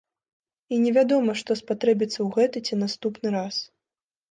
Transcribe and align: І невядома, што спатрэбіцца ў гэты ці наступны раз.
І 0.75 0.79
невядома, 0.85 1.35
што 1.43 1.51
спатрэбіцца 1.61 2.13
ў 2.21 2.27
гэты 2.39 2.57
ці 2.67 2.81
наступны 2.87 3.27
раз. 3.39 3.55